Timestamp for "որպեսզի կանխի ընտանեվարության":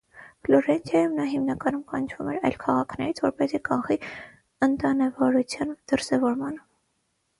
3.27-5.77